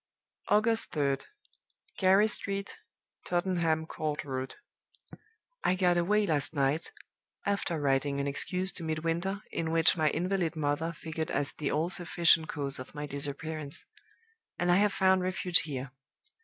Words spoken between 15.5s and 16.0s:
here.